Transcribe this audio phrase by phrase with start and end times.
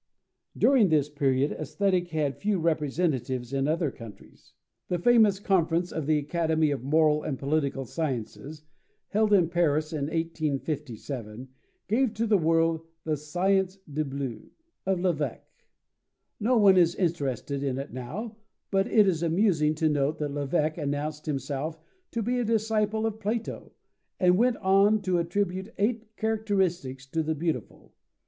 [0.57, 4.53] During this period, Aesthetic had few representatives in other countries.
[4.87, 8.63] The famous conference of the Academy of Moral and Political Sciences,
[9.09, 11.49] held in Paris in 1857,
[11.87, 14.47] gave to the world the "Science du Beau"
[14.87, 15.43] of Lévèque.
[16.39, 18.37] No one is interested in it now,
[18.71, 21.79] but it is amusing to note that Lévèque announced himself
[22.09, 23.71] to be a disciple of Plato,
[24.19, 27.93] and went on to attribute eight characteristics to the beautiful.